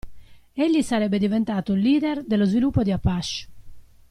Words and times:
Egli 0.55 0.81
sarebbe 0.81 1.19
diventato 1.19 1.75
leader 1.75 2.23
dello 2.25 2.45
sviluppo 2.45 2.81
di 2.81 2.91
Apache. 2.91 3.47